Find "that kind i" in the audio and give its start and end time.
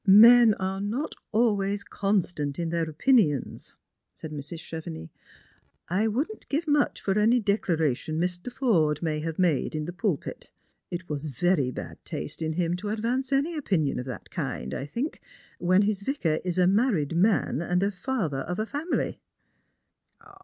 14.07-14.87